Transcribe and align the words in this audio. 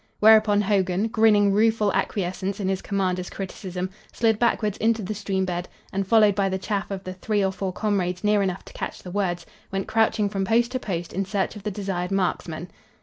Whereupon 0.19 0.61
Hogan, 0.61 1.09
grinning 1.09 1.51
rueful 1.53 1.93
acquiescence 1.93 2.59
in 2.59 2.67
his 2.69 2.81
commander's 2.81 3.29
criticism, 3.29 3.91
slid 4.11 4.39
backwards 4.39 4.79
into 4.79 5.03
the 5.03 5.13
stream 5.13 5.45
bed 5.45 5.69
and, 5.93 6.07
followed 6.07 6.33
by 6.33 6.49
the 6.49 6.57
chaff 6.57 6.89
of 6.89 7.03
the 7.03 7.13
three 7.13 7.45
or 7.45 7.51
four 7.51 7.71
comrades 7.71 8.23
near 8.23 8.41
enough 8.41 8.65
to 8.65 8.73
catch 8.73 9.03
the 9.03 9.11
words, 9.11 9.45
went 9.71 9.87
crouching 9.87 10.27
from 10.27 10.43
post 10.43 10.71
to 10.71 10.79
post 10.79 11.13
in 11.13 11.23
search 11.23 11.55
of 11.55 11.61
the 11.61 11.69
desired 11.69 12.09
marksman. 12.09 12.71